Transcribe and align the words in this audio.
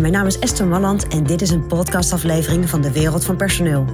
Mijn 0.00 0.12
naam 0.12 0.26
is 0.26 0.38
Esther 0.38 0.66
Malland 0.66 1.08
en 1.08 1.24
dit 1.24 1.42
is 1.42 1.50
een 1.50 1.66
podcastaflevering 1.66 2.68
van 2.68 2.80
de 2.80 2.92
Wereld 2.92 3.24
van 3.24 3.36
Personeel. 3.36 3.84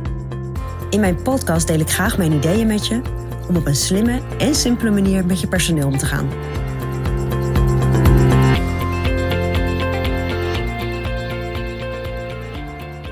In 0.91 1.01
mijn 1.01 1.23
podcast 1.23 1.67
deel 1.67 1.81
ik 1.81 1.91
graag 1.91 2.19
mijn 2.19 2.33
ideeën 2.33 2.67
met 2.67 2.87
je 2.87 3.01
om 3.49 3.57
op 3.57 3.67
een 3.67 3.75
slimme 3.75 4.21
en 4.39 4.55
simpele 4.55 4.91
manier 4.91 5.27
met 5.27 5.41
je 5.41 5.49
personeel 5.49 5.87
om 5.87 5.99
te 5.99 6.07
gaan. 6.07 6.29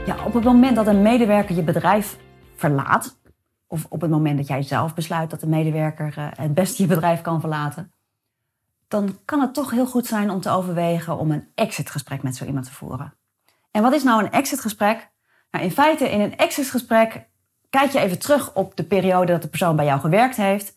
Ja, 0.07 0.25
op 0.25 0.35
het 0.35 0.45
moment 0.45 0.77
dat 0.77 0.87
een 0.87 1.03
medewerker 1.03 1.57
je 1.57 1.63
bedrijf 1.63 2.17
verlaat, 2.55 3.19
of 3.67 3.87
op 3.89 4.01
het 4.01 4.11
moment 4.11 4.37
dat 4.37 4.49
jij 4.49 4.63
zelf 4.63 4.95
besluit 4.95 5.31
dat 5.31 5.41
de 5.41 5.49
medewerker 5.49 6.15
eh, 6.17 6.27
het 6.31 6.55
beste 6.55 6.83
je 6.83 6.89
bedrijf 6.89 7.21
kan 7.21 7.41
verlaten, 7.41 7.93
dan 8.89 9.19
kan 9.25 9.41
het 9.41 9.55
toch 9.55 9.71
heel 9.71 9.87
goed 9.87 10.07
zijn 10.07 10.31
om 10.31 10.41
te 10.41 10.51
overwegen 10.51 11.19
om 11.19 11.31
een 11.31 11.49
exitgesprek 11.55 12.23
met 12.23 12.37
zo 12.37 12.45
iemand 12.45 12.65
te 12.65 12.73
voeren. 12.73 13.15
En 13.71 13.83
wat 13.83 13.93
is 13.93 14.03
nou 14.03 14.25
een 14.25 14.31
exitgesprek? 14.31 15.11
Nou, 15.51 15.65
in 15.65 15.71
feite, 15.71 16.11
in 16.11 16.21
een 16.21 16.37
exitgesprek 16.37 17.29
kijk 17.71 17.91
je 17.91 17.99
even 17.99 18.19
terug 18.19 18.55
op 18.55 18.77
de 18.77 18.85
periode 18.85 19.33
dat 19.33 19.43
de 19.43 19.49
persoon 19.49 19.77
bij 19.77 19.85
jou 19.85 20.01
gewerkt 20.01 20.37
heeft. 20.37 20.77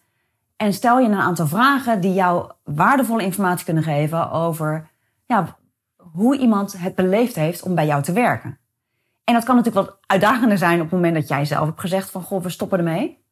En 0.55 0.73
stel 0.73 0.99
je 0.99 1.07
een 1.07 1.15
aantal 1.15 1.47
vragen 1.47 2.01
die 2.01 2.13
jou 2.13 2.51
waardevolle 2.63 3.23
informatie 3.23 3.65
kunnen 3.65 3.83
geven 3.83 4.31
over 4.31 4.89
ja, 5.25 5.57
hoe 5.97 6.37
iemand 6.37 6.77
het 6.77 6.95
beleefd 6.95 7.35
heeft 7.35 7.61
om 7.63 7.75
bij 7.75 7.85
jou 7.85 8.03
te 8.03 8.11
werken. 8.11 8.57
En 9.23 9.33
dat 9.33 9.43
kan 9.43 9.55
natuurlijk 9.55 9.85
wat 9.85 9.97
uitdagender 10.05 10.57
zijn 10.57 10.75
op 10.75 10.81
het 10.81 10.91
moment 10.91 11.13
dat 11.13 11.27
jij 11.27 11.45
zelf 11.45 11.65
hebt 11.65 11.79
gezegd 11.79 12.11
van 12.11 12.21
goh, 12.21 12.43
we 12.43 12.49
stoppen 12.49 12.77
ermee 12.77 13.23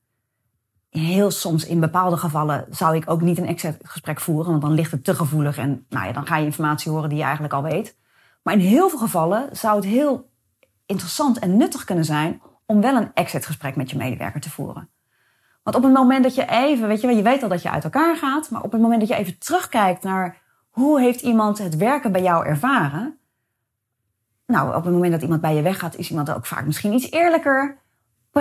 heel 0.98 1.32
soms 1.32 1.66
in 1.66 1.80
bepaalde 1.80 2.18
gevallen 2.18 2.66
zou 2.70 2.96
ik 2.96 3.10
ook 3.10 3.22
niet 3.22 3.38
een 3.38 3.48
exit-gesprek 3.48 4.20
voeren, 4.20 4.50
want 4.50 4.62
dan 4.62 4.74
ligt 4.74 4.92
het 4.92 5.04
te 5.04 5.16
gevoelig 5.16 5.58
en 5.58 5.86
nou 5.90 6.06
ja, 6.06 6.12
dan 6.12 6.26
ga 6.26 6.38
je 6.38 6.46
informatie 6.46 6.92
horen 6.92 7.10
die 7.10 7.18
je 7.18 7.23
eigenlijk 7.23 7.54
al 7.54 7.64
weet. 7.64 7.98
Maar 8.44 8.54
in 8.54 8.59
heel 8.59 8.89
veel 8.89 9.00
gevallen 9.00 9.50
zou 9.52 9.76
het 9.76 9.86
heel 9.86 10.30
interessant 10.86 11.39
en 11.39 11.58
nuttig 11.58 11.84
kunnen 11.84 12.06
zijn 12.06 12.42
om 12.66 12.81
wel 12.81 12.95
een 12.95 13.12
exit-gesprek 13.14 13.76
met 13.76 13.89
je 13.89 13.98
medewerker 13.98 14.42
te 14.42 14.50
voeren. 14.50 14.89
Want 15.64 15.76
op 15.76 15.84
het 15.84 15.94
moment 15.94 16.23
dat 16.23 16.36
je 16.36 16.45
even, 16.50 16.88
weet 16.88 17.02
je 17.02 17.08
wel, 17.08 17.16
je 17.16 17.22
weet 17.22 17.44
al 17.44 17.50
dat 17.50 17.61
je 17.61 17.72
uit 17.72 17.84
elkaar 17.84 18.17
gaat, 18.17 18.50
maar 18.50 18.64
op 18.64 18.72
het 18.72 18.82
moment 18.82 19.00
dat 19.00 19.09
je 19.09 19.16
even 19.16 19.39
terugkijkt 19.39 20.04
naar 20.04 20.42
hoe 20.70 21.02
heeft 21.02 21.22
iemand 21.22 21.58
het 21.58 21.76
werken 21.76 22.11
bij 22.11 22.22
jou 22.22 22.45
ervaren, 22.45 23.17
nou, 24.45 24.76
op 24.76 24.84
het 24.84 24.94
moment 24.94 25.11
dat 25.11 25.22
iemand 25.22 25.42
bij 25.42 25.56
je 25.56 25.61
weggaat, 25.61 25.95
is 25.95 26.09
iemand 26.09 26.32
ook 26.32 26.45
vaak 26.45 26.66
misschien 26.66 26.94
iets 26.94 27.11
eerlijker 27.11 27.78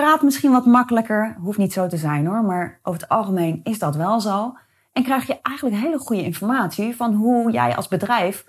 praat 0.00 0.22
misschien 0.22 0.50
wat 0.50 0.66
makkelijker. 0.66 1.36
Hoeft 1.41 1.58
niet 1.58 1.72
zo 1.72 1.86
te 1.86 1.97
zijn 1.97 2.27
hoor, 2.27 2.44
maar 2.44 2.80
over 2.83 3.00
het 3.00 3.11
algemeen 3.11 3.61
is 3.62 3.78
dat 3.78 3.97
wel 3.97 4.20
zo. 4.20 4.56
En 4.92 5.02
krijg 5.02 5.27
je 5.27 5.39
eigenlijk 5.42 5.77
hele 5.77 5.98
goede 5.98 6.22
informatie 6.22 6.97
van 6.97 7.14
hoe 7.14 7.50
jij 7.50 7.77
als 7.77 7.89
bedrijf 7.89 8.44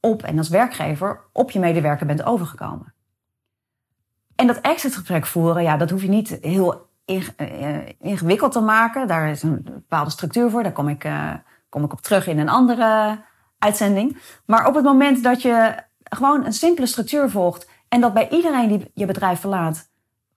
op 0.00 0.22
en 0.22 0.38
als 0.38 0.48
werkgever 0.48 1.20
op 1.32 1.50
je 1.50 1.58
medewerker 1.58 2.06
bent 2.06 2.24
overgekomen. 2.24 2.94
En 4.34 4.46
dat 4.46 4.60
exitgesprek 4.60 5.26
voeren, 5.26 5.62
ja, 5.62 5.76
dat 5.76 5.90
hoef 5.90 6.02
je 6.02 6.08
niet 6.08 6.38
heel 6.40 6.88
eh, 7.04 7.18
ingewikkeld 7.98 8.52
te 8.52 8.60
maken. 8.60 9.08
Daar 9.08 9.28
is 9.28 9.42
een 9.42 9.62
bepaalde 9.62 10.10
structuur 10.10 10.50
voor. 10.50 10.62
Daar 10.62 10.72
kom 10.72 10.88
ik, 10.88 11.04
uh, 11.04 11.32
kom 11.68 11.84
ik 11.84 11.92
op 11.92 12.00
terug 12.00 12.26
in 12.26 12.38
een 12.38 12.48
andere 12.48 13.20
uitzending. 13.58 14.18
Maar 14.46 14.66
op 14.66 14.74
het 14.74 14.84
moment 14.84 15.22
dat 15.22 15.42
je 15.42 15.74
gewoon 16.02 16.44
een 16.44 16.52
simpele 16.52 16.86
structuur 16.86 17.30
volgt 17.30 17.68
en 17.88 18.00
dat 18.00 18.14
bij 18.14 18.28
iedereen 18.28 18.68
die 18.68 18.90
je 18.94 19.06
bedrijf 19.06 19.40
verlaat 19.40 19.89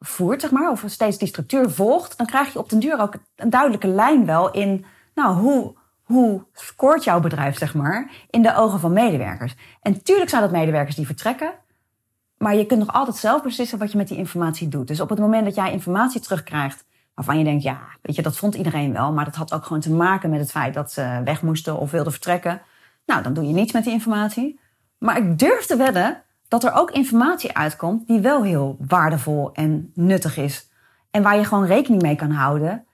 voert, 0.06 0.42
zeg 0.42 0.52
maar, 0.52 0.72
of 0.72 0.84
steeds 0.86 1.18
die 1.18 1.28
structuur 1.28 1.70
volgt, 1.70 2.18
dan 2.18 2.26
krijg 2.26 2.54
je 2.54 2.60
op 2.60 2.70
den 2.70 2.80
duur 2.80 3.00
ook 3.00 3.14
een 3.36 3.50
duidelijke 3.50 3.88
lijn 3.88 4.26
wel 4.26 4.52
in, 4.52 4.86
nou, 5.16 5.36
hoe, 5.36 5.76
hoe 6.04 6.46
scoort 6.54 7.04
jouw 7.04 7.20
bedrijf, 7.20 7.58
zeg 7.58 7.74
maar, 7.74 8.12
in 8.30 8.42
de 8.42 8.56
ogen 8.56 8.80
van 8.80 8.94
medewerkers. 8.94 9.56
En 9.82 10.04
tuurlijk 10.04 10.30
zijn 10.30 10.42
dat 10.42 10.52
medewerkers 10.52 10.96
die 10.96 11.06
vertrekken, 11.06 11.54
maar 12.38 12.56
je 12.56 12.66
kunt 12.66 12.80
nog 12.80 12.94
altijd 12.94 13.16
zelf 13.16 13.44
beslissen 13.44 13.80
wat 13.80 13.92
je 13.92 13.98
met 13.98 14.08
die 14.08 14.18
informatie 14.18 14.68
doet. 14.68 14.88
Dus 14.88 15.00
op 15.00 15.10
het 15.10 15.20
moment 15.20 15.46
dat 15.46 15.56
jij 15.56 15.72
informatie 15.72 16.22
terugkrijgt 16.22 16.86
waarvan 17.14 17.38
je 17.38 17.44
denkt, 17.44 17.64
ja, 17.64 17.80
weet 18.02 18.16
je, 18.16 18.22
dat 18.22 18.38
vond 18.38 18.56
iedereen 18.56 18.94
wel, 18.94 19.14
maar 19.14 19.26
dat 19.26 19.36
had 19.36 19.54
ook 19.54 19.66
gewoon 19.66 19.82
te 19.82 19.94
maken 19.94 20.30
met 20.30 20.40
het 20.40 20.52
feit 20.52 20.74
dat 20.74 20.92
ze 20.92 21.22
weg 21.24 21.42
moesten 21.42 21.78
of 21.78 21.92
wilden 21.92 22.12
vertrekken. 22.12 22.62
Nou, 23.06 23.24
dan 23.24 23.34
doe 23.34 23.48
je 23.48 23.54
niets 23.54 23.74
met 23.74 23.84
die 23.84 23.94
informatie. 23.94 24.60
Maar 24.98 25.18
ik 25.18 25.40
durf 25.40 25.66
te 25.66 25.76
wedden 25.76 26.24
dat 26.54 26.64
er 26.64 26.74
ook 26.74 26.92
informatie 26.92 27.58
uitkomt 27.58 28.08
die 28.08 28.20
wel 28.20 28.44
heel 28.44 28.78
waardevol 28.88 29.52
en 29.54 29.92
nuttig 29.94 30.38
is. 30.38 30.70
En 31.12 31.24
waar 31.24 31.38
je 31.38 31.46
gewoon 31.46 31.66
rekening 31.66 32.02
mee 32.02 32.16
kan 32.16 32.32
houden 32.32 32.86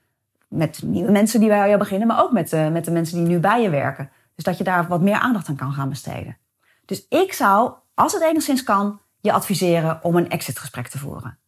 met 0.48 0.82
nieuwe 0.82 1.10
mensen 1.10 1.40
die 1.40 1.48
bij 1.48 1.66
jou 1.66 1.78
beginnen, 1.78 2.08
maar 2.08 2.22
ook 2.22 2.32
met 2.32 2.50
de, 2.50 2.68
met 2.72 2.84
de 2.84 2.90
mensen 2.90 3.16
die 3.18 3.26
nu 3.26 3.38
bij 3.38 3.62
je 3.62 3.70
werken. 3.70 4.10
Dus 4.34 4.44
dat 4.44 4.58
je 4.58 4.64
daar 4.64 4.86
wat 4.88 5.00
meer 5.00 5.18
aandacht 5.18 5.48
aan 5.48 5.56
kan 5.56 5.72
gaan 5.72 5.88
besteden. 5.88 6.36
Dus 6.84 7.06
ik 7.08 7.32
zou, 7.32 7.72
als 7.94 8.12
het 8.12 8.22
enigszins 8.22 8.62
kan, 8.62 9.00
je 9.20 9.32
adviseren 9.32 9.98
om 10.02 10.16
een 10.16 10.30
exitgesprek 10.30 10.88
te 10.88 10.98
voeren. 10.98 11.38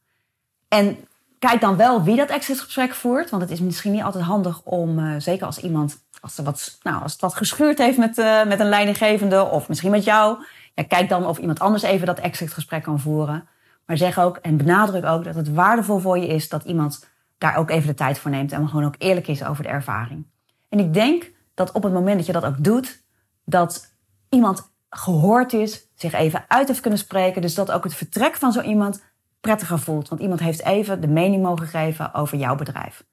En 0.68 0.96
kijk 1.38 1.60
dan 1.60 1.76
wel 1.76 2.02
wie 2.02 2.16
dat 2.16 2.28
exitgesprek 2.28 2.94
voert, 2.94 3.30
want 3.30 3.42
het 3.42 3.50
is 3.50 3.60
misschien 3.60 3.92
niet 3.92 4.02
altijd 4.02 4.24
handig 4.24 4.62
om, 4.62 4.98
uh, 4.98 5.14
zeker 5.18 5.46
als 5.46 5.58
iemand, 5.58 6.04
als, 6.20 6.38
er 6.38 6.44
wat, 6.44 6.78
nou, 6.82 7.02
als 7.02 7.12
het 7.12 7.20
wat 7.20 7.34
geschuurd 7.34 7.78
heeft 7.78 7.98
met, 7.98 8.18
uh, 8.18 8.44
met 8.44 8.60
een 8.60 8.68
leidinggevende 8.68 9.44
of 9.44 9.68
misschien 9.68 9.90
met 9.90 10.04
jou, 10.04 10.44
kijk 10.74 11.08
dan 11.08 11.26
of 11.26 11.38
iemand 11.38 11.60
anders 11.60 11.82
even 11.82 12.06
dat 12.06 12.18
exit-gesprek 12.18 12.82
kan 12.82 13.00
voeren. 13.00 13.48
Maar 13.86 13.96
zeg 13.96 14.18
ook 14.18 14.36
en 14.36 14.56
benadruk 14.56 15.04
ook 15.04 15.24
dat 15.24 15.34
het 15.34 15.54
waardevol 15.54 15.98
voor 15.98 16.18
je 16.18 16.26
is 16.26 16.48
dat 16.48 16.64
iemand 16.64 17.10
daar 17.38 17.56
ook 17.56 17.70
even 17.70 17.88
de 17.88 17.94
tijd 17.94 18.18
voor 18.18 18.30
neemt 18.30 18.52
en 18.52 18.68
gewoon 18.68 18.84
ook 18.84 18.94
eerlijk 18.98 19.28
is 19.28 19.44
over 19.44 19.62
de 19.62 19.68
ervaring. 19.68 20.26
En 20.68 20.78
ik 20.78 20.94
denk 20.94 21.30
dat 21.54 21.72
op 21.72 21.82
het 21.82 21.92
moment 21.92 22.16
dat 22.16 22.26
je 22.26 22.32
dat 22.32 22.44
ook 22.44 22.64
doet, 22.64 23.02
dat 23.44 23.94
iemand 24.28 24.72
gehoord 24.90 25.52
is, 25.52 25.88
zich 25.94 26.12
even 26.12 26.44
uit 26.48 26.68
heeft 26.68 26.80
kunnen 26.80 26.98
spreken. 26.98 27.42
Dus 27.42 27.54
dat 27.54 27.70
ook 27.70 27.84
het 27.84 27.94
vertrek 27.94 28.34
van 28.34 28.52
zo 28.52 28.60
iemand 28.60 29.02
prettiger 29.40 29.78
voelt. 29.78 30.08
Want 30.08 30.20
iemand 30.20 30.40
heeft 30.40 30.62
even 30.62 31.00
de 31.00 31.08
mening 31.08 31.42
mogen 31.42 31.66
geven 31.66 32.14
over 32.14 32.38
jouw 32.38 32.54
bedrijf. 32.54 33.04